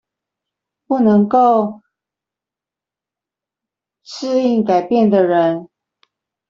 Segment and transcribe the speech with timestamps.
[0.87, 1.83] 不能夠
[4.03, 5.69] 適應改變的人